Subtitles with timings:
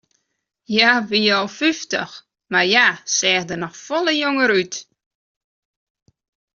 [0.73, 2.13] Hja wie al fyftich,
[2.51, 4.75] mar hja seach der folle jonger út.